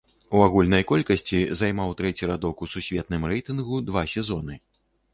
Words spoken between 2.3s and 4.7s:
радок у сусветным рэйтынгу два сезоны.